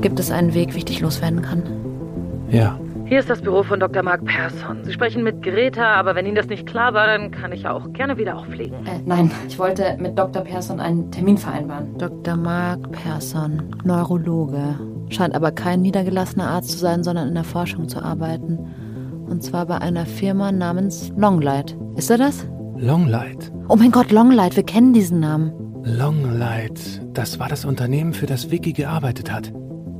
[0.00, 1.62] Gibt es einen Weg, wie ich dich loswerden kann?
[2.50, 2.78] Ja.
[3.10, 4.04] Hier ist das Büro von Dr.
[4.04, 4.84] Mark Persson.
[4.84, 7.72] Sie sprechen mit Greta, aber wenn Ihnen das nicht klar war, dann kann ich ja
[7.72, 8.86] auch gerne wieder auffliegen.
[8.86, 10.42] Äh, nein, ich wollte mit Dr.
[10.42, 11.98] Persson einen Termin vereinbaren.
[11.98, 12.36] Dr.
[12.36, 14.78] Mark Persson, Neurologe.
[15.08, 18.58] Scheint aber kein niedergelassener Arzt zu sein, sondern in der Forschung zu arbeiten.
[19.28, 21.76] Und zwar bei einer Firma namens Longlight.
[21.96, 22.46] Ist er das?
[22.76, 23.52] Longlight.
[23.68, 25.52] Oh mein Gott, Longlight, wir kennen diesen Namen.
[25.82, 27.00] Longlight.
[27.14, 29.52] Das war das Unternehmen, für das Vicky gearbeitet hat.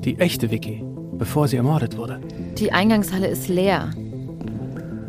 [0.04, 2.20] Die echte Vicky, bevor sie ermordet wurde.
[2.58, 3.90] Die Eingangshalle ist leer.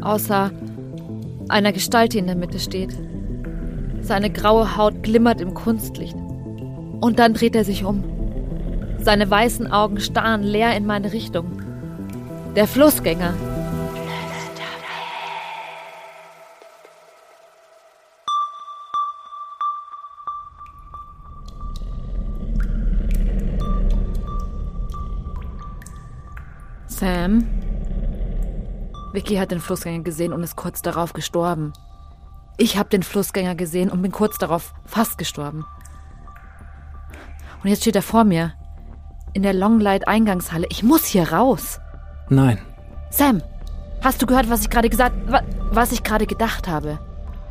[0.01, 0.51] Außer
[1.49, 2.97] einer Gestalt, die in der Mitte steht.
[4.01, 6.15] Seine graue Haut glimmert im Kunstlicht.
[7.01, 8.03] Und dann dreht er sich um.
[8.99, 11.61] Seine weißen Augen starren leer in meine Richtung.
[12.55, 13.33] Der Flussgänger.
[27.01, 27.47] Sam?
[29.11, 31.73] Vicky hat den Flussgänger gesehen und ist kurz darauf gestorben.
[32.57, 35.65] Ich habe den Flussgänger gesehen und bin kurz darauf fast gestorben.
[37.63, 38.53] Und jetzt steht er vor mir.
[39.33, 40.67] In der Longlight-Eingangshalle.
[40.69, 41.79] Ich muss hier raus.
[42.29, 42.59] Nein.
[43.09, 43.41] Sam,
[44.03, 45.15] hast du gehört, was ich gerade gesagt,
[45.71, 46.99] was ich gerade gedacht habe?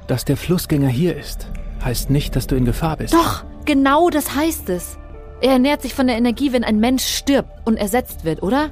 [0.06, 1.48] Dass der Flussgänger hier ist,
[1.84, 3.14] heißt nicht, dass du in Gefahr bist.
[3.14, 4.96] Doch, genau das heißt es.
[5.40, 8.70] Er ernährt sich von der Energie, wenn ein Mensch stirbt und ersetzt wird, oder?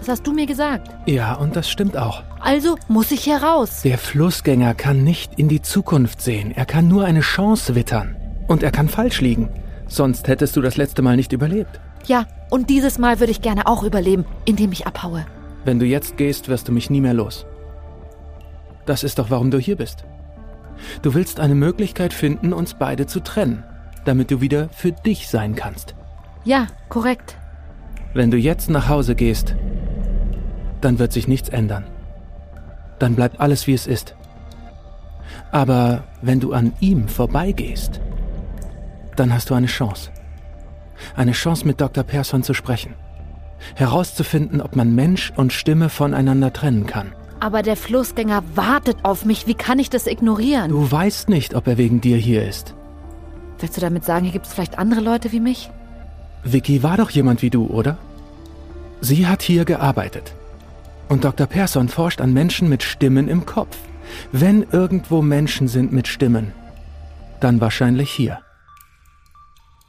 [0.00, 0.88] Das hast du mir gesagt.
[1.04, 2.22] Ja, und das stimmt auch.
[2.40, 3.82] Also muss ich hier raus.
[3.82, 6.52] Der Flussgänger kann nicht in die Zukunft sehen.
[6.56, 8.16] Er kann nur eine Chance wittern.
[8.48, 9.50] Und er kann falsch liegen.
[9.86, 11.80] Sonst hättest du das letzte Mal nicht überlebt.
[12.06, 15.26] Ja, und dieses Mal würde ich gerne auch überleben, indem ich abhaue.
[15.66, 17.44] Wenn du jetzt gehst, wirst du mich nie mehr los.
[18.86, 20.04] Das ist doch, warum du hier bist.
[21.02, 23.64] Du willst eine Möglichkeit finden, uns beide zu trennen,
[24.06, 25.94] damit du wieder für dich sein kannst.
[26.44, 27.36] Ja, korrekt.
[28.14, 29.54] Wenn du jetzt nach Hause gehst,
[30.80, 31.84] dann wird sich nichts ändern.
[32.98, 34.14] Dann bleibt alles wie es ist.
[35.52, 38.00] Aber wenn du an ihm vorbeigehst,
[39.16, 40.10] dann hast du eine Chance.
[41.16, 42.04] Eine Chance mit Dr.
[42.04, 42.94] Persson zu sprechen.
[43.74, 47.12] Herauszufinden, ob man Mensch und Stimme voneinander trennen kann.
[47.40, 49.46] Aber der Flussgänger wartet auf mich.
[49.46, 50.70] Wie kann ich das ignorieren?
[50.70, 52.74] Du weißt nicht, ob er wegen dir hier ist.
[53.58, 55.70] Willst du damit sagen, hier gibt es vielleicht andere Leute wie mich?
[56.44, 57.98] Vicky war doch jemand wie du, oder?
[59.00, 60.34] Sie hat hier gearbeitet.
[61.10, 61.48] Und Dr.
[61.48, 63.76] Persson forscht an Menschen mit Stimmen im Kopf.
[64.30, 66.52] Wenn irgendwo Menschen sind mit Stimmen,
[67.40, 68.40] dann wahrscheinlich hier.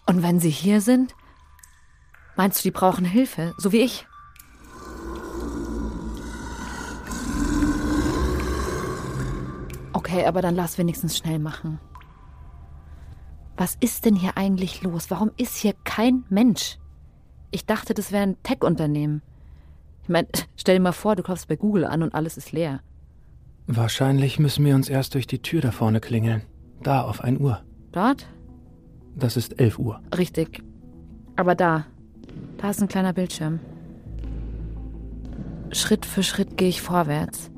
[0.08, 1.14] Und wenn sie hier sind?
[2.36, 4.08] Meinst du, die brauchen Hilfe, so wie ich?
[9.94, 11.80] Okay, aber dann lass wenigstens schnell machen.
[13.58, 15.12] Was ist denn hier eigentlich los?
[15.12, 16.80] Warum ist hier kein Mensch?
[17.52, 19.22] Ich dachte, das wäre ein Tech-Unternehmen.
[20.04, 22.82] Ich meine, stell dir mal vor, du klopfst bei Google an und alles ist leer.
[23.68, 26.42] Wahrscheinlich müssen wir uns erst durch die Tür da vorne klingeln.
[26.84, 27.62] Da auf 1 Uhr.
[27.92, 28.28] Dort?
[29.16, 30.02] Das ist 11 Uhr.
[30.18, 30.64] Richtig.
[31.36, 31.86] Aber da.
[32.58, 33.60] Da ist ein kleiner Bildschirm.
[35.72, 37.50] Schritt für Schritt gehe ich vorwärts.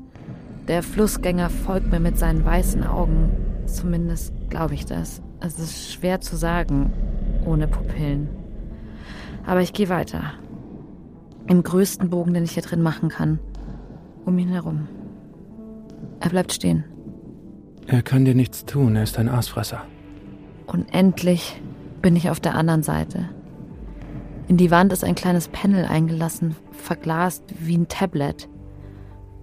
[0.68, 3.30] Der Flussgänger folgt mir mit seinen weißen Augen.
[3.66, 5.20] Zumindest glaube ich das.
[5.40, 6.92] Es ist schwer zu sagen,
[7.44, 8.28] ohne Pupillen.
[9.46, 10.34] Aber ich gehe weiter.
[11.46, 13.38] Im größten Bogen, den ich hier drin machen kann.
[14.24, 14.88] Um ihn herum.
[16.20, 16.84] Er bleibt stehen.
[17.86, 19.82] Er kann dir nichts tun, er ist ein Aasfresser.
[20.66, 21.60] Und endlich
[22.00, 23.28] bin ich auf der anderen Seite.
[24.48, 28.48] In die Wand ist ein kleines Panel eingelassen, verglast wie ein Tablet.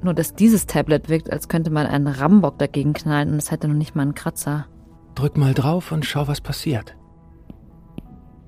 [0.02, 3.68] Nur dass dieses Tablet wirkt, als könnte man einen Rambock dagegen knallen und es hätte
[3.68, 4.66] noch nicht mal einen Kratzer.
[5.14, 6.96] Drück mal drauf und schau, was passiert.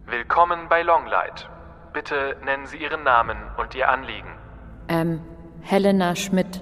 [0.07, 1.49] Willkommen bei Longlight.
[1.93, 4.29] Bitte nennen Sie Ihren Namen und Ihr Anliegen.
[4.87, 5.21] Ähm,
[5.61, 6.61] Helena Schmidt,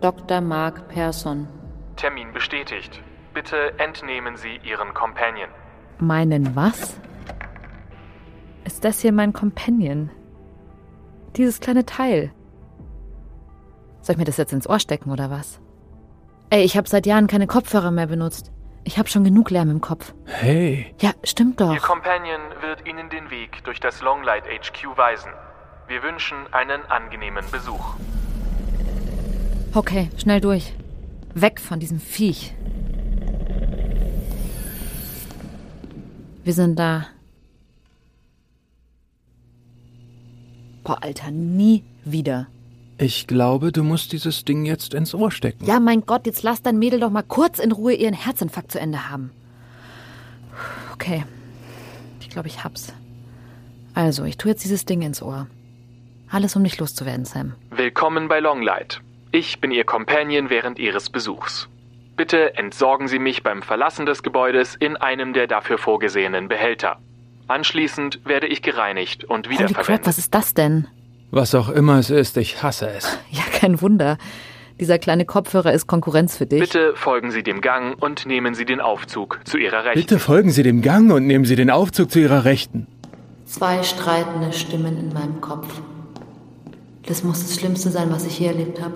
[0.00, 0.40] Dr.
[0.40, 1.48] Mark Persson.
[1.96, 3.00] Termin bestätigt.
[3.32, 5.48] Bitte entnehmen Sie Ihren Companion.
[5.98, 6.98] Meinen was?
[8.64, 10.10] Ist das hier mein Companion?
[11.36, 12.32] Dieses kleine Teil.
[14.02, 15.60] Soll ich mir das jetzt ins Ohr stecken oder was?
[16.50, 18.50] Ey, ich habe seit Jahren keine Kopfhörer mehr benutzt.
[18.84, 20.12] Ich habe schon genug Lärm im Kopf.
[20.26, 20.94] Hey.
[21.00, 21.72] Ja, stimmt doch.
[21.72, 25.32] Ihr Companion wird Ihnen den Weg durch das Longlight HQ weisen.
[25.88, 27.94] Wir wünschen einen angenehmen Besuch.
[29.72, 30.74] Okay, schnell durch.
[31.34, 32.54] Weg von diesem Viech.
[36.44, 37.06] Wir sind da.
[40.84, 42.48] Boah, Alter, nie wieder.
[42.96, 45.64] Ich glaube, du musst dieses Ding jetzt ins Ohr stecken.
[45.66, 48.78] Ja, mein Gott, jetzt lass dein Mädel doch mal kurz in Ruhe ihren Herzinfarkt zu
[48.78, 49.30] Ende haben.
[50.92, 51.24] Okay.
[52.20, 52.92] Ich glaube, ich hab's.
[53.94, 55.48] Also, ich tue jetzt dieses Ding ins Ohr.
[56.30, 57.54] Alles, um dich loszuwerden, Sam.
[57.70, 59.00] Willkommen bei Longlight.
[59.32, 61.68] Ich bin Ihr Companion während Ihres Besuchs.
[62.16, 66.98] Bitte entsorgen Sie mich beim Verlassen des Gebäudes in einem der dafür vorgesehenen Behälter.
[67.48, 70.06] Anschließend werde ich gereinigt und Holy crap, wiederverwendet.
[70.06, 70.86] was ist das denn?
[71.36, 73.18] Was auch immer es ist, ich hasse es.
[73.32, 74.18] Ja, kein Wunder.
[74.78, 76.60] Dieser kleine Kopfhörer ist Konkurrenz für dich.
[76.60, 79.98] Bitte folgen Sie dem Gang und nehmen Sie den Aufzug zu Ihrer Rechten.
[80.00, 82.86] Bitte folgen Sie dem Gang und nehmen Sie den Aufzug zu Ihrer Rechten.
[83.46, 85.66] Zwei streitende Stimmen in meinem Kopf.
[87.06, 88.94] Das muss das Schlimmste sein, was ich je erlebt habe.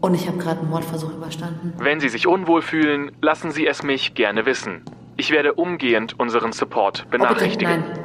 [0.00, 1.72] Und ich habe gerade einen Mordversuch überstanden.
[1.78, 4.82] Wenn Sie sich unwohl fühlen, lassen Sie es mich gerne wissen.
[5.16, 7.80] Ich werde umgehend unseren Support Oh, bitte, benachrichtigen.
[7.80, 7.98] nein.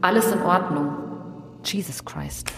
[0.00, 0.91] Alles in Ordnung.
[1.66, 2.52] Jesus Christ.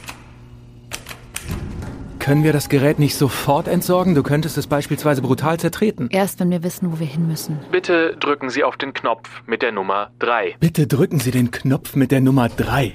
[2.25, 4.15] Können wir das Gerät nicht sofort entsorgen?
[4.15, 6.09] Du könntest es beispielsweise brutal zertreten.
[6.11, 7.61] Erst wenn wir wissen, wo wir hin müssen.
[7.71, 10.57] Bitte drücken Sie auf den Knopf mit der Nummer 3.
[10.59, 12.95] Bitte drücken Sie den Knopf mit der Nummer 3.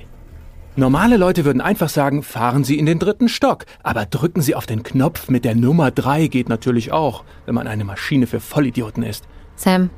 [0.75, 3.65] Normale Leute würden einfach sagen, fahren Sie in den dritten Stock.
[3.83, 7.67] Aber drücken Sie auf den Knopf mit der Nummer 3 geht natürlich auch, wenn man
[7.67, 9.27] eine Maschine für Vollidioten ist.
[9.56, 9.91] Sam,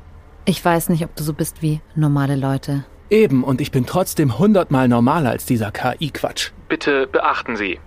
[0.44, 2.84] ich weiß nicht, ob du so bist wie normale Leute.
[3.12, 6.50] Eben, und ich bin trotzdem hundertmal normaler als dieser KI-Quatsch.
[6.70, 7.78] Bitte beachten Sie.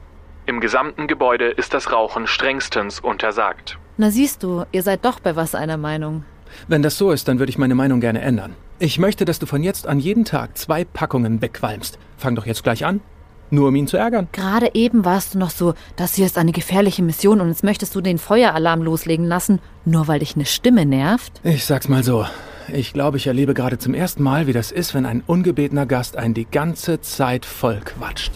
[0.46, 3.80] Im gesamten Gebäude ist das Rauchen strengstens untersagt.
[3.98, 6.24] Na siehst du, ihr seid doch bei was einer Meinung.
[6.68, 8.54] Wenn das so ist, dann würde ich meine Meinung gerne ändern.
[8.78, 11.98] Ich möchte, dass du von jetzt an jeden Tag zwei Packungen wegqualmst.
[12.18, 13.02] Fang doch jetzt gleich an.
[13.50, 14.28] Nur um ihn zu ärgern.
[14.32, 17.94] Gerade eben warst du noch so, das hier ist eine gefährliche Mission und jetzt möchtest
[17.96, 21.42] du den Feueralarm loslegen lassen, nur weil dich eine Stimme nervt?
[21.44, 22.26] Ich sag's mal so.
[22.68, 26.18] Ich glaube, ich erlebe gerade zum ersten Mal, wie das ist, wenn ein ungebetener Gast
[26.18, 28.32] einen die ganze Zeit voll quatscht.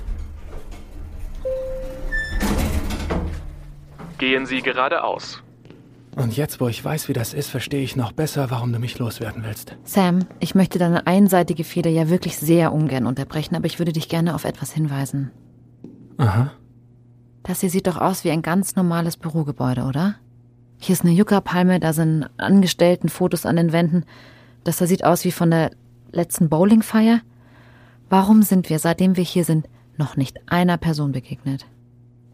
[4.20, 5.42] Gehen Sie geradeaus.
[6.20, 9.00] Und jetzt, wo ich weiß, wie das ist, verstehe ich noch besser, warum du mich
[9.00, 9.78] loswerden willst.
[9.86, 14.10] Sam, ich möchte deine einseitige Feder ja wirklich sehr ungern unterbrechen, aber ich würde dich
[14.10, 15.32] gerne auf etwas hinweisen.
[16.18, 16.52] Aha.
[17.44, 20.16] Das hier sieht doch aus wie ein ganz normales Bürogebäude, oder?
[20.78, 24.04] Hier ist eine Yucca-Palme, da sind Angestelltenfotos an den Wänden.
[24.66, 25.72] Das da sieht aus wie von der
[26.12, 27.22] letzten Bowlingfeier.
[28.10, 31.66] Warum sind wir, seitdem wir hier sind, noch nicht einer Person begegnet?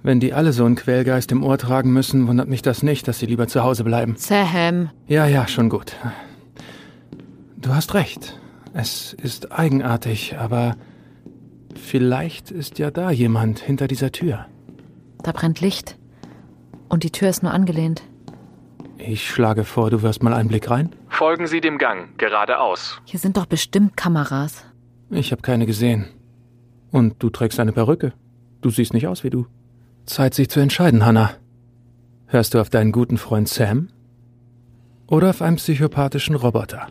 [0.05, 3.17] Wenn die alle so einen Quälgeist im Ohr tragen müssen, wundert mich das nicht, dass
[3.17, 4.13] sie lieber zu Hause bleiben.
[4.17, 5.95] Sam, Ja, ja, schon gut.
[7.57, 8.39] Du hast recht.
[8.73, 10.75] Es ist eigenartig, aber
[11.73, 14.45] vielleicht ist ja da jemand hinter dieser Tür.
[15.23, 15.97] da brennt Licht.
[16.87, 18.03] Und die Tür ist nur angelehnt.
[18.99, 20.91] Ich schlage vor, du wirst mal einen Blick rein.
[21.09, 23.01] Folgen Sie dem Gang geradeaus.
[23.05, 24.65] Hier sind doch bestimmt Kameras.
[25.09, 26.05] Ich habe keine gesehen.
[26.91, 28.13] Und du trägst eine Perücke.
[28.61, 29.47] Du siehst nicht aus wie du.
[30.05, 31.31] Zeit, sich zu entscheiden, Hannah.
[32.27, 33.89] Hörst du auf deinen guten Freund Sam?
[35.07, 36.87] Oder auf einen psychopathischen Roboter?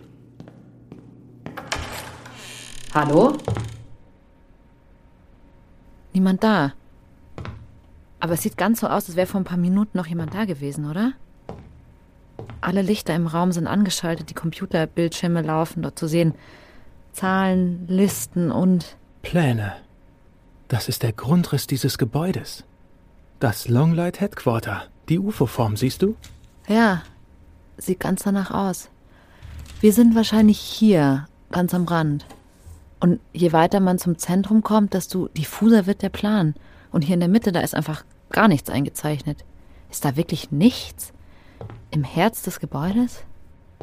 [2.95, 3.37] Hallo?
[6.13, 6.73] Niemand da.
[8.21, 10.45] Aber es sieht ganz so aus, als wäre vor ein paar Minuten noch jemand da
[10.45, 11.13] gewesen, oder?
[12.61, 16.35] Alle Lichter im Raum sind angeschaltet, die Computerbildschirme laufen dort zu sehen.
[17.13, 18.97] Zahlen, Listen und.
[19.23, 19.75] Pläne.
[20.69, 22.65] Das ist der Grundriss dieses Gebäudes.
[23.45, 24.85] Das Longlight Headquarter.
[25.11, 26.17] Die UFO-Form, siehst du?
[26.67, 27.03] Ja,
[27.77, 28.89] sieht ganz danach aus.
[29.83, 32.25] Wir sind wahrscheinlich hier, ganz am Rand.
[33.01, 36.55] Und je weiter man zum Zentrum kommt, desto diffuser wird der Plan.
[36.91, 39.45] Und hier in der Mitte, da ist einfach gar nichts eingezeichnet.
[39.91, 41.13] Ist da wirklich nichts?
[41.91, 43.25] Im Herz des Gebäudes?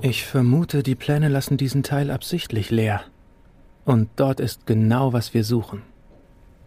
[0.01, 3.03] Ich vermute, die Pläne lassen diesen Teil absichtlich leer.
[3.85, 5.83] Und dort ist genau, was wir suchen.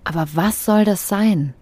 [0.05, 1.55] Aber was soll das sein?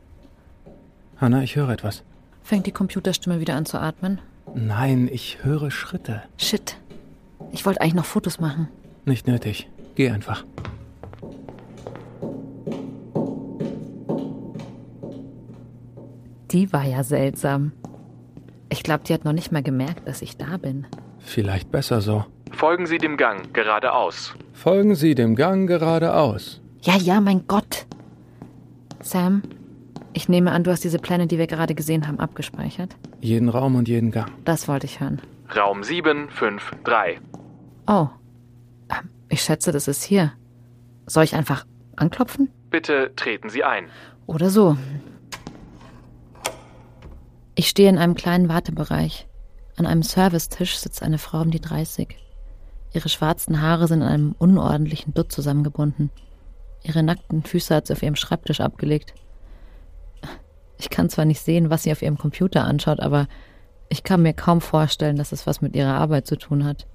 [1.22, 2.02] Hannah, ich höre etwas.
[2.42, 4.20] Fängt die Computerstimme wieder an zu atmen?
[4.56, 6.24] Nein, ich höre Schritte.
[6.36, 6.76] Shit.
[7.52, 8.66] Ich wollte eigentlich noch Fotos machen.
[9.04, 9.70] Nicht nötig.
[9.94, 10.44] Geh einfach.
[16.50, 17.70] Die war ja seltsam.
[18.68, 20.88] Ich glaube, die hat noch nicht mal gemerkt, dass ich da bin.
[21.20, 22.24] Vielleicht besser so.
[22.50, 24.34] Folgen Sie dem Gang geradeaus.
[24.52, 26.60] Folgen Sie dem Gang geradeaus.
[26.80, 27.86] Ja, ja, mein Gott.
[29.00, 29.42] Sam,
[30.12, 32.96] ich nehme an, du hast diese Pläne, die wir gerade gesehen haben, abgespeichert.
[33.20, 34.30] Jeden Raum und jeden Gang.
[34.44, 35.20] Das wollte ich hören.
[35.54, 37.20] Raum 753.
[37.86, 38.08] Oh.
[38.90, 40.32] Ähm, Ich schätze, das ist hier.
[41.06, 41.66] Soll ich einfach
[41.96, 42.50] anklopfen?
[42.70, 43.86] Bitte treten Sie ein.
[44.26, 44.76] Oder so.
[47.54, 49.26] Ich stehe in einem kleinen Wartebereich.
[49.76, 52.16] An einem Servicetisch sitzt eine Frau um die 30.
[52.94, 56.10] Ihre schwarzen Haare sind in einem unordentlichen Dutt zusammengebunden.
[56.82, 59.14] Ihre nackten Füße hat sie auf ihrem Schreibtisch abgelegt.
[60.82, 63.28] Ich kann zwar nicht sehen, was sie auf ihrem Computer anschaut, aber
[63.88, 66.86] ich kann mir kaum vorstellen, dass es was mit ihrer Arbeit zu tun hat.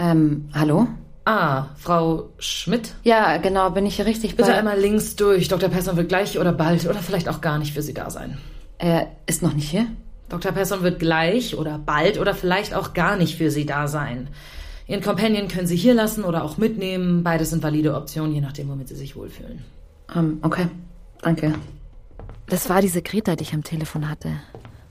[0.00, 0.88] Ähm, hallo?
[1.24, 2.96] Ah, Frau Schmidt?
[3.04, 4.58] Ja, genau, bin ich hier richtig Bitte bei...
[4.58, 5.46] einmal links durch.
[5.46, 5.68] Dr.
[5.68, 8.38] Persson wird gleich oder bald oder vielleicht auch gar nicht für Sie da sein.
[8.78, 9.86] Er ist noch nicht hier?
[10.28, 10.50] Dr.
[10.50, 14.28] Persson wird gleich oder bald oder vielleicht auch gar nicht für Sie da sein.
[14.88, 17.22] Ihren Companion können Sie hier lassen oder auch mitnehmen.
[17.22, 19.62] Beides sind valide Optionen, je nachdem, womit Sie sich wohlfühlen.
[20.16, 20.66] Ähm, okay.
[21.22, 21.54] Danke.
[22.46, 24.30] Das war diese Greta, die ich am Telefon hatte.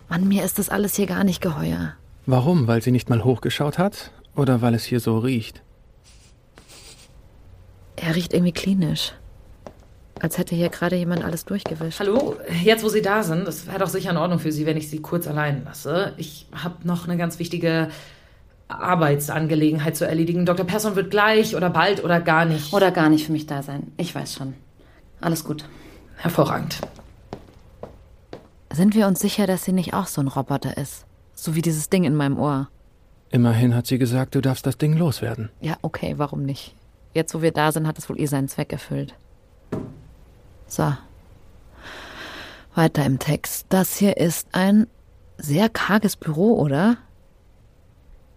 [0.09, 1.93] Mann, mir ist das alles hier gar nicht geheuer.
[2.25, 2.67] Warum?
[2.67, 4.11] Weil sie nicht mal hochgeschaut hat?
[4.35, 5.61] Oder weil es hier so riecht?
[7.95, 9.13] Er riecht irgendwie klinisch.
[10.19, 11.99] Als hätte hier gerade jemand alles durchgewischt.
[11.99, 14.77] Hallo, jetzt wo Sie da sind, das wäre doch sicher in Ordnung für Sie, wenn
[14.77, 16.13] ich Sie kurz allein lasse.
[16.17, 17.89] Ich habe noch eine ganz wichtige
[18.67, 20.45] Arbeitsangelegenheit zu erledigen.
[20.45, 20.65] Dr.
[20.65, 22.73] Persson wird gleich oder bald oder gar nicht.
[22.73, 23.91] Oder gar nicht für mich da sein.
[23.97, 24.53] Ich weiß schon.
[25.19, 25.65] Alles gut.
[26.15, 26.79] Hervorragend.
[28.73, 31.05] Sind wir uns sicher, dass sie nicht auch so ein Roboter ist?
[31.35, 32.69] So wie dieses Ding in meinem Ohr.
[33.29, 35.49] Immerhin hat sie gesagt, du darfst das Ding loswerden.
[35.61, 36.75] Ja, okay, warum nicht?
[37.13, 39.13] Jetzt, wo wir da sind, hat es wohl eh seinen Zweck erfüllt.
[40.65, 40.91] So.
[42.73, 43.67] Weiter im Text.
[43.69, 44.87] Das hier ist ein
[45.37, 46.97] sehr karges Büro, oder?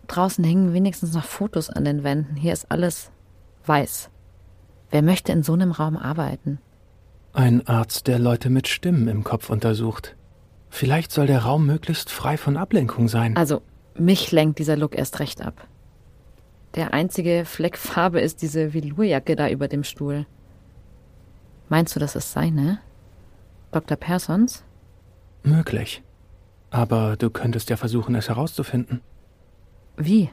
[0.06, 2.36] Draußen hängen wenigstens noch Fotos an den Wänden.
[2.36, 3.10] Hier ist alles
[3.64, 4.10] weiß.
[4.90, 6.58] Wer möchte in so einem Raum arbeiten?
[7.32, 10.14] Ein Arzt, der Leute mit Stimmen im Kopf untersucht.
[10.70, 13.37] Vielleicht soll der Raum möglichst frei von Ablenkung sein.
[13.37, 13.62] Also,
[13.94, 15.66] mich lenkt dieser Look erst recht ab.
[16.75, 20.26] Der einzige Fleck Farbe ist diese Velourjacke da über dem Stuhl.
[21.68, 22.80] Meinst du, das ist seine?
[23.73, 23.96] Dr.
[23.96, 24.62] Persons?
[25.42, 26.02] Möglich.
[26.70, 29.00] Aber du könntest ja versuchen, es herauszufinden.
[29.96, 30.30] Wie?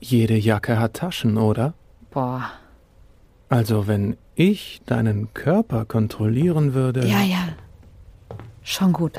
[0.00, 1.74] Jede Jacke hat Taschen, oder?
[2.10, 2.50] Boah.
[3.48, 7.06] Also wenn ich deinen Körper kontrollieren würde.
[7.06, 7.48] Ja, ja.
[8.68, 9.12] Schon gut.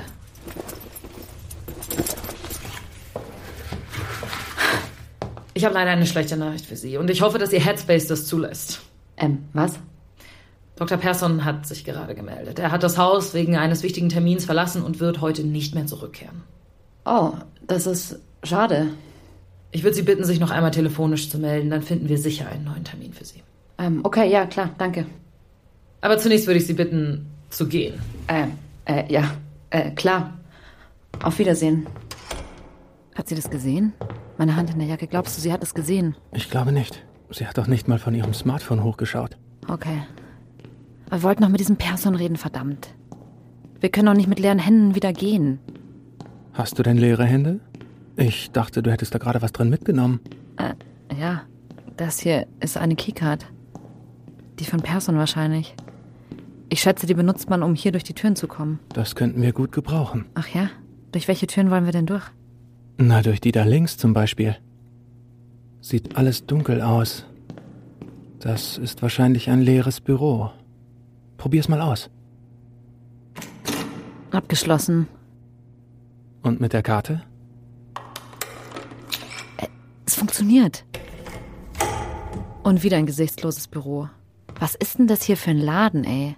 [5.53, 8.27] Ich habe leider eine schlechte Nachricht für Sie und ich hoffe, dass Ihr Headspace das
[8.27, 8.81] zulässt.
[9.15, 9.79] Ähm, was?
[10.75, 10.97] Dr.
[10.97, 12.59] Persson hat sich gerade gemeldet.
[12.59, 16.43] Er hat das Haus wegen eines wichtigen Termins verlassen und wird heute nicht mehr zurückkehren.
[17.05, 17.31] Oh,
[17.65, 18.89] das ist schade.
[19.71, 22.65] Ich würde Sie bitten, sich noch einmal telefonisch zu melden, dann finden wir sicher einen
[22.65, 23.41] neuen Termin für Sie.
[23.77, 25.05] Ähm, okay, ja, klar, danke.
[26.01, 28.01] Aber zunächst würde ich Sie bitten, zu gehen.
[28.27, 28.51] Ähm,
[28.87, 29.31] äh, ja,
[29.69, 30.33] äh, klar.
[31.23, 31.87] Auf Wiedersehen.
[33.15, 33.93] Hat sie das gesehen?
[34.37, 35.07] Meine Hand in der Jacke.
[35.07, 36.15] Glaubst du, sie hat es gesehen?
[36.31, 37.03] Ich glaube nicht.
[37.31, 39.37] Sie hat doch nicht mal von ihrem Smartphone hochgeschaut.
[39.67, 40.03] Okay.
[41.09, 42.89] Wir wollten noch mit diesem Person reden, verdammt.
[43.79, 45.59] Wir können doch nicht mit leeren Händen wieder gehen.
[46.53, 47.59] Hast du denn leere Hände?
[48.15, 50.19] Ich dachte, du hättest da gerade was drin mitgenommen.
[50.57, 50.73] Äh,
[51.19, 51.43] ja.
[51.97, 53.45] Das hier ist eine Keycard.
[54.59, 55.75] Die von Person wahrscheinlich.
[56.69, 58.79] Ich schätze, die benutzt man, um hier durch die Türen zu kommen.
[58.89, 60.25] Das könnten wir gut gebrauchen.
[60.33, 60.69] Ach ja?
[61.11, 62.25] Durch welche Türen wollen wir denn durch?
[62.97, 64.57] Na, durch die da links zum Beispiel.
[65.81, 67.25] Sieht alles dunkel aus.
[68.39, 70.51] Das ist wahrscheinlich ein leeres Büro.
[71.37, 72.09] Probier's mal aus.
[74.31, 75.07] Abgeschlossen.
[76.41, 77.21] Und mit der Karte?
[80.05, 80.85] Es funktioniert.
[82.63, 84.09] Und wieder ein gesichtsloses Büro.
[84.59, 86.35] Was ist denn das hier für ein Laden, ey?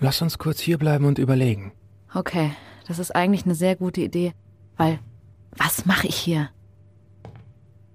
[0.00, 1.72] Lass uns kurz hierbleiben und überlegen.
[2.14, 2.52] Okay,
[2.88, 4.32] das ist eigentlich eine sehr gute Idee,
[4.76, 4.98] weil
[5.56, 6.48] was mache ich hier?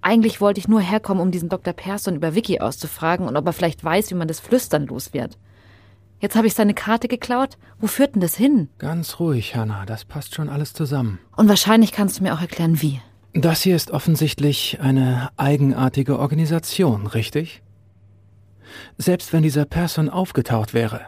[0.01, 1.73] Eigentlich wollte ich nur herkommen, um diesen Dr.
[1.73, 5.39] Persson über Vicky auszufragen und ob er vielleicht weiß, wie man das Flüstern los wird.
[6.19, 7.57] Jetzt habe ich seine Karte geklaut.
[7.79, 8.69] Wo führt denn das hin?
[8.77, 11.19] Ganz ruhig, Hannah, das passt schon alles zusammen.
[11.35, 13.01] Und wahrscheinlich kannst du mir auch erklären, wie.
[13.33, 17.63] Das hier ist offensichtlich eine eigenartige Organisation, richtig?
[18.97, 21.01] Selbst wenn dieser Person aufgetaucht wäre,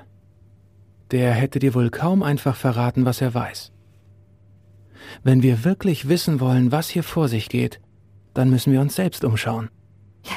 [1.11, 3.71] der hätte dir wohl kaum einfach verraten, was er weiß.
[5.23, 7.79] Wenn wir wirklich wissen wollen, was hier vor sich geht,
[8.33, 9.69] dann müssen wir uns selbst umschauen.
[10.23, 10.35] Ja,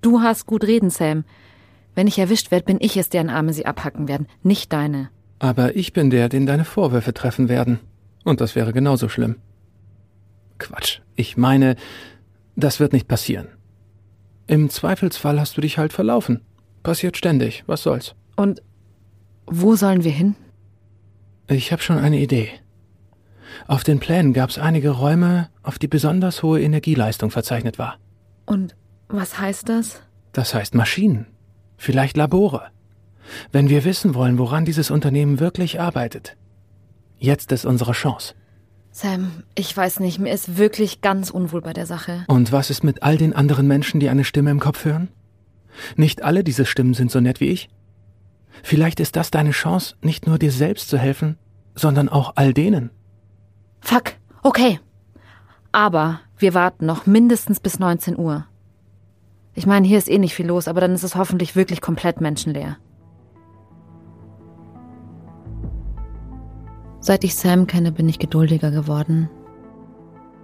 [0.00, 1.24] du hast gut reden, Sam.
[1.94, 5.10] Wenn ich erwischt werde, bin ich es, deren Arme sie abhacken werden, nicht deine.
[5.38, 7.80] Aber ich bin der, den deine Vorwürfe treffen werden.
[8.24, 9.36] Und das wäre genauso schlimm.
[10.58, 11.00] Quatsch.
[11.16, 11.76] Ich meine,
[12.56, 13.48] das wird nicht passieren.
[14.46, 16.40] Im Zweifelsfall hast du dich halt verlaufen.
[16.82, 17.64] Passiert ständig.
[17.66, 18.14] Was soll's?
[18.36, 18.62] Und
[19.50, 20.34] wo sollen wir hin?
[21.48, 22.50] Ich habe schon eine Idee.
[23.66, 27.98] Auf den Plänen gab es einige Räume, auf die besonders hohe Energieleistung verzeichnet war.
[28.46, 28.76] Und
[29.08, 30.02] was heißt das?
[30.32, 31.26] Das heißt Maschinen.
[31.76, 32.70] Vielleicht Labore.
[33.52, 36.36] Wenn wir wissen wollen, woran dieses Unternehmen wirklich arbeitet.
[37.18, 38.34] Jetzt ist unsere Chance.
[38.90, 42.24] Sam, ich weiß nicht, mir ist wirklich ganz unwohl bei der Sache.
[42.26, 45.08] Und was ist mit all den anderen Menschen, die eine Stimme im Kopf hören?
[45.96, 47.68] Nicht alle diese Stimmen sind so nett wie ich.
[48.62, 51.38] Vielleicht ist das deine Chance, nicht nur dir selbst zu helfen,
[51.74, 52.90] sondern auch all denen.
[53.80, 54.80] Fuck, okay.
[55.72, 58.46] Aber wir warten noch mindestens bis 19 Uhr.
[59.54, 62.20] Ich meine, hier ist eh nicht viel los, aber dann ist es hoffentlich wirklich komplett
[62.20, 62.76] menschenleer.
[67.00, 69.30] Seit ich Sam kenne, bin ich geduldiger geworden.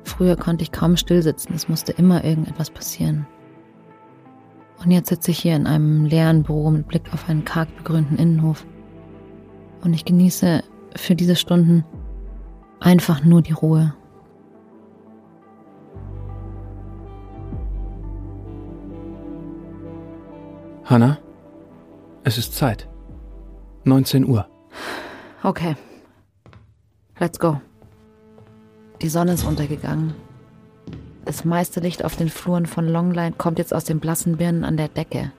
[0.04, 3.26] Früher konnte ich kaum stillsitzen, es musste immer irgendetwas passieren.
[4.84, 8.18] Und jetzt sitze ich hier in einem leeren Büro mit Blick auf einen karg begrünten
[8.18, 8.66] Innenhof.
[9.82, 10.62] Und ich genieße
[10.94, 11.84] für diese Stunden
[12.80, 13.94] einfach nur die Ruhe.
[20.84, 21.16] Hannah,
[22.24, 22.86] es ist Zeit.
[23.84, 24.46] 19 Uhr.
[25.42, 25.76] Okay.
[27.18, 27.58] Let's go.
[29.00, 30.14] Die Sonne ist untergegangen.
[31.24, 34.76] Das meiste Licht auf den Fluren von Longline kommt jetzt aus den blassen Birnen an
[34.76, 35.32] der Decke.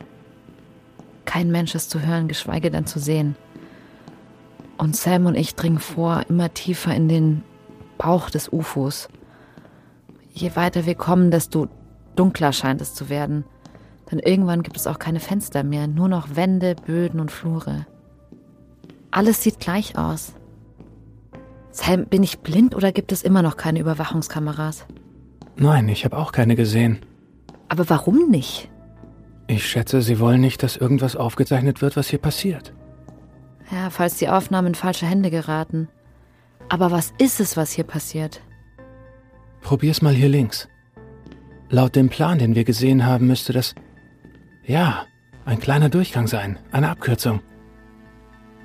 [1.25, 3.35] Kein Mensch ist zu hören, geschweige denn zu sehen.
[4.77, 7.43] Und Sam und ich dringen vor, immer tiefer in den
[7.97, 9.09] Bauch des UFOs.
[10.33, 11.67] Je weiter wir kommen, desto
[12.15, 13.45] dunkler scheint es zu werden.
[14.11, 17.85] Denn irgendwann gibt es auch keine Fenster mehr, nur noch Wände, Böden und Flure.
[19.11, 20.33] Alles sieht gleich aus.
[21.71, 24.85] Sam, bin ich blind oder gibt es immer noch keine Überwachungskameras?
[25.57, 27.00] Nein, ich habe auch keine gesehen.
[27.69, 28.69] Aber warum nicht?
[29.47, 32.74] Ich schätze, Sie wollen nicht, dass irgendwas aufgezeichnet wird, was hier passiert.
[33.71, 35.88] Ja, falls die Aufnahmen in falsche Hände geraten.
[36.69, 38.41] Aber was ist es, was hier passiert?
[39.62, 40.67] Probier's mal hier links.
[41.69, 43.75] Laut dem Plan, den wir gesehen haben, müsste das.
[44.63, 45.05] Ja,
[45.45, 46.59] ein kleiner Durchgang sein.
[46.71, 47.41] Eine Abkürzung.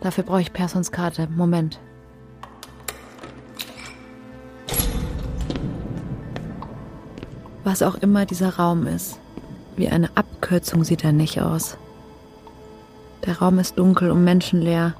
[0.00, 1.28] Dafür brauche ich Persons Karte.
[1.28, 1.80] Moment.
[7.62, 9.18] Was auch immer dieser Raum ist,
[9.76, 11.76] wie eine Abkürzung sieht er nicht aus.
[13.26, 14.94] Der Raum ist dunkel und menschenleer.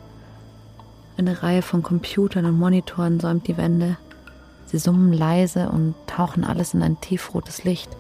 [1.17, 3.97] Eine Reihe von Computern und Monitoren säumt die Wände.
[4.67, 7.91] Sie summen leise und tauchen alles in ein tiefrotes Licht.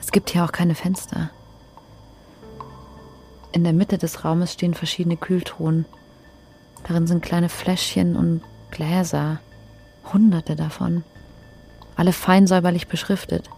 [0.00, 1.30] Es gibt hier auch keine Fenster.
[3.52, 5.84] In der Mitte des Raumes stehen verschiedene Kühltruhen.
[6.88, 8.40] Darin sind kleine Fläschchen und
[8.70, 9.38] Gläser.
[10.12, 11.04] Hunderte davon.
[12.00, 13.50] Alle fein säuberlich beschriftet.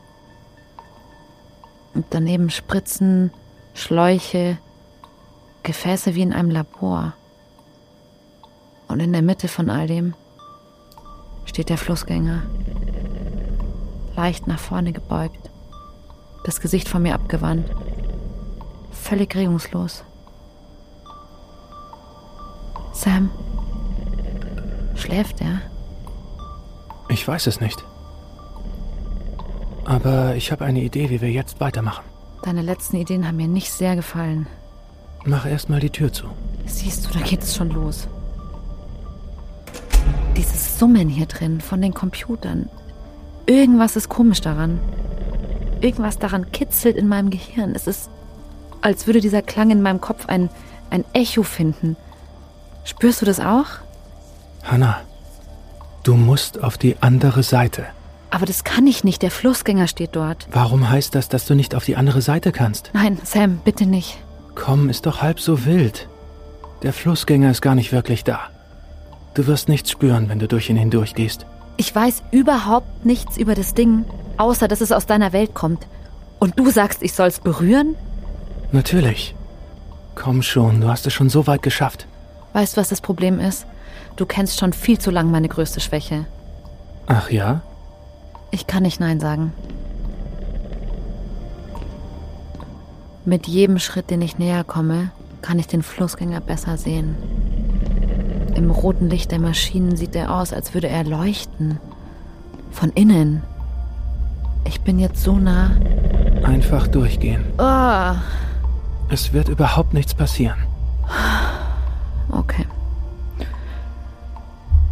[1.94, 3.30] Und daneben Spritzen,
[3.72, 4.58] Schläuche,
[5.62, 7.12] Gefäße wie in einem Labor.
[8.88, 10.14] Und in der Mitte von all dem
[11.44, 12.42] steht der Flussgänger,
[14.16, 15.48] leicht nach vorne gebeugt,
[16.44, 17.70] das Gesicht von mir abgewandt,
[18.90, 20.02] völlig regungslos.
[22.92, 23.30] Sam,
[24.96, 25.60] schläft er?
[27.08, 27.84] Ich weiß es nicht.
[29.92, 32.02] Aber ich habe eine Idee, wie wir jetzt weitermachen.
[32.42, 34.46] Deine letzten Ideen haben mir nicht sehr gefallen.
[35.26, 36.24] Mach erst mal die Tür zu.
[36.64, 38.08] Siehst du, da geht es schon los.
[40.34, 42.70] Dieses Summen hier drin von den Computern.
[43.44, 44.80] Irgendwas ist komisch daran.
[45.82, 47.74] Irgendwas daran kitzelt in meinem Gehirn.
[47.74, 48.08] Es ist,
[48.80, 50.48] als würde dieser Klang in meinem Kopf ein,
[50.88, 51.96] ein Echo finden.
[52.84, 53.66] Spürst du das auch?
[54.64, 55.02] Hannah,
[56.02, 57.84] du musst auf die andere Seite.
[58.32, 59.20] Aber das kann ich nicht.
[59.20, 60.48] Der Flussgänger steht dort.
[60.50, 62.90] Warum heißt das, dass du nicht auf die andere Seite kannst?
[62.94, 64.16] Nein, Sam, bitte nicht.
[64.54, 66.08] Komm, ist doch halb so wild.
[66.82, 68.40] Der Flussgänger ist gar nicht wirklich da.
[69.34, 71.44] Du wirst nichts spüren, wenn du durch ihn hindurchgehst.
[71.76, 74.06] Ich weiß überhaupt nichts über das Ding,
[74.38, 75.86] außer dass es aus deiner Welt kommt.
[76.38, 77.96] Und du sagst, ich soll's berühren?
[78.72, 79.34] Natürlich.
[80.14, 82.06] Komm schon, du hast es schon so weit geschafft.
[82.54, 83.66] Weißt du, was das Problem ist?
[84.16, 86.24] Du kennst schon viel zu lang meine größte Schwäche.
[87.06, 87.60] Ach ja?
[88.52, 89.52] Ich kann nicht Nein sagen.
[93.24, 95.10] Mit jedem Schritt, den ich näher komme,
[95.40, 97.16] kann ich den Flussgänger besser sehen.
[98.54, 101.78] Im roten Licht der Maschinen sieht er aus, als würde er leuchten.
[102.70, 103.42] Von innen.
[104.64, 105.70] Ich bin jetzt so nah.
[106.42, 107.44] Einfach durchgehen.
[107.58, 108.14] Oh.
[109.08, 110.58] Es wird überhaupt nichts passieren.
[112.30, 112.66] Okay.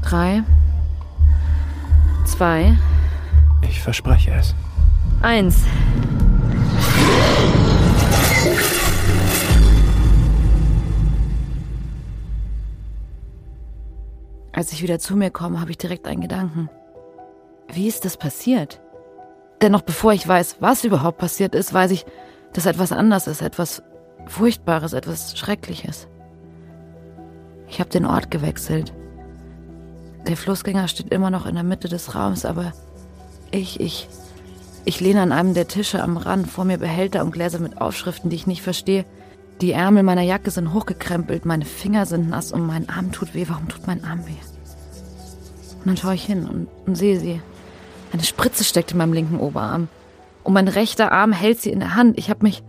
[0.02, 0.42] Drei.
[2.24, 2.76] Zwei.
[3.70, 4.52] Ich verspreche es.
[5.22, 5.64] Eins.
[14.52, 16.68] Als ich wieder zu mir komme, habe ich direkt einen Gedanken.
[17.72, 18.80] Wie ist das passiert?
[19.62, 22.04] Denn noch bevor ich weiß, was überhaupt passiert ist, weiß ich,
[22.52, 23.84] dass etwas anders ist, etwas
[24.26, 26.08] Furchtbares, etwas Schreckliches.
[27.68, 28.92] Ich habe den Ort gewechselt.
[30.26, 32.72] Der Flussgänger steht immer noch in der Mitte des Raums, aber
[33.50, 34.08] ich, ich,
[34.84, 38.30] ich lehne an einem der Tische am Rand, vor mir Behälter und Gläser mit Aufschriften,
[38.30, 39.04] die ich nicht verstehe.
[39.60, 43.44] Die Ärmel meiner Jacke sind hochgekrempelt, meine Finger sind nass und mein Arm tut weh.
[43.48, 44.32] Warum tut mein Arm weh?
[45.80, 47.40] Und dann schaue ich hin und, und sehe sie.
[48.12, 49.88] Eine Spritze steckt in meinem linken Oberarm.
[50.42, 52.18] Und mein rechter Arm hält sie in der Hand.
[52.18, 52.62] Ich habe mich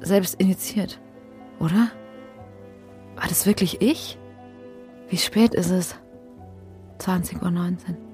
[0.00, 1.00] selbst initiiert.
[1.58, 1.88] Oder?
[3.16, 4.18] War das wirklich ich?
[5.08, 5.96] Wie spät ist es?
[7.00, 7.50] 20.19 Uhr.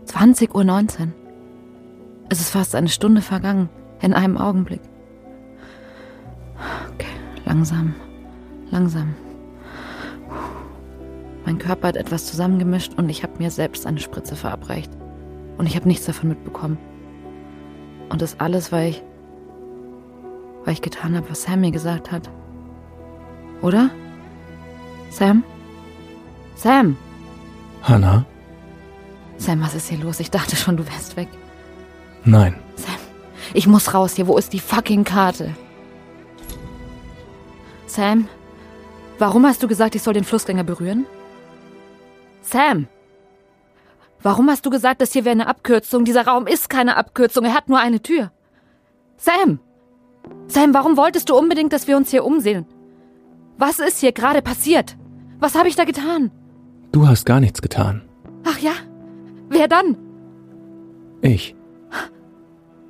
[0.06, 1.25] 20.19 Uhr.
[2.28, 3.68] Es ist fast eine Stunde vergangen.
[4.02, 4.80] In einem Augenblick.
[6.94, 7.06] Okay,
[7.44, 7.94] langsam.
[8.70, 9.14] Langsam.
[11.44, 14.90] Mein Körper hat etwas zusammengemischt und ich habe mir selbst eine Spritze verabreicht.
[15.56, 16.76] Und ich habe nichts davon mitbekommen.
[18.10, 19.02] Und das alles, weil ich.
[20.64, 22.28] weil ich getan habe, was Sam mir gesagt hat.
[23.62, 23.90] Oder?
[25.10, 25.44] Sam?
[26.56, 26.96] Sam!
[27.82, 28.26] Hannah?
[29.38, 30.20] Sam, was ist hier los?
[30.20, 31.28] Ich dachte schon, du wärst weg.
[32.26, 32.56] Nein.
[32.74, 32.96] Sam,
[33.54, 34.26] ich muss raus hier.
[34.26, 35.54] Wo ist die fucking Karte?
[37.86, 38.28] Sam,
[39.18, 41.06] warum hast du gesagt, ich soll den Flussgänger berühren?
[42.42, 42.88] Sam!
[44.22, 46.04] Warum hast du gesagt, das hier wäre eine Abkürzung?
[46.04, 48.32] Dieser Raum ist keine Abkürzung, er hat nur eine Tür.
[49.16, 49.60] Sam!
[50.48, 52.66] Sam, warum wolltest du unbedingt, dass wir uns hier umsehen?
[53.56, 54.96] Was ist hier gerade passiert?
[55.38, 56.30] Was habe ich da getan?
[56.92, 58.02] Du hast gar nichts getan.
[58.44, 58.72] Ach ja?
[59.48, 59.96] Wer dann?
[61.20, 61.54] Ich.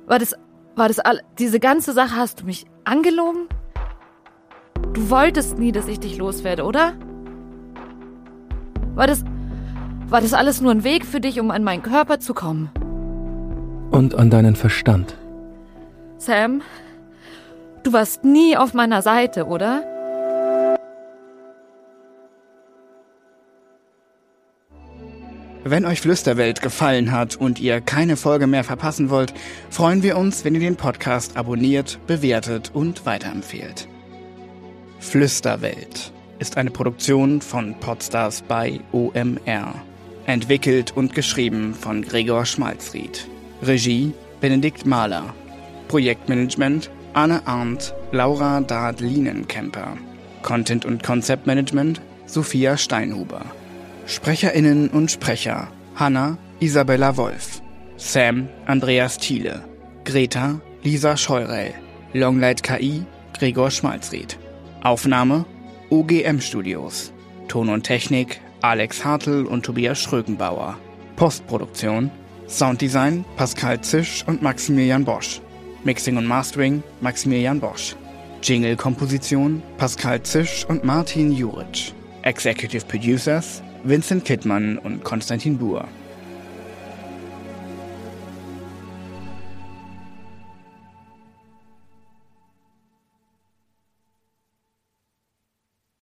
[0.07, 0.35] War das,
[0.77, 3.49] war das all, diese ganze Sache hast du mich angelogen?
[4.93, 6.93] Du wolltest nie, dass ich dich loswerde, oder?
[8.95, 9.25] War das,
[10.07, 12.69] war das alles nur ein Weg für dich, um an meinen Körper zu kommen?
[13.91, 15.17] Und an deinen Verstand.
[16.17, 16.61] Sam,
[17.83, 19.83] du warst nie auf meiner Seite, oder?
[25.69, 29.33] Wenn euch Flüsterwelt gefallen hat und ihr keine Folge mehr verpassen wollt,
[29.69, 33.85] freuen wir uns, wenn ihr den Podcast abonniert, bewertet und weiterempfehlt.
[34.99, 39.75] Flüsterwelt ist eine Produktion von Podstars bei OMR.
[40.25, 43.27] Entwickelt und geschrieben von Gregor Schmalzried.
[43.61, 45.33] Regie Benedikt Mahler.
[45.89, 49.97] Projektmanagement Anne Arndt, Laura Dard-Lienenkemper.
[50.43, 53.45] Content und Konzeptmanagement Sophia Steinhuber.
[54.07, 57.61] SprecherInnen und Sprecher Hanna Isabella Wolf,
[57.97, 59.65] Sam Andreas Thiele,
[60.05, 61.73] Greta Lisa Scheurell,
[62.13, 63.05] Longlight KI
[63.37, 64.39] Gregor Schmalzried.
[64.81, 65.45] Aufnahme
[65.89, 67.11] OGM Studios.
[67.49, 70.77] Ton und Technik Alex Hartl und Tobias Schrögenbauer.
[71.17, 72.09] Postproduktion
[72.47, 75.41] Sounddesign Pascal Zisch und Maximilian Bosch.
[75.83, 77.97] Mixing und Mastering Maximilian Bosch.
[78.41, 81.93] Jingle-Komposition Pascal Zisch und Martin Juric.
[82.23, 85.87] Executive Producers Vincent Kittmann und Konstantin Buhr.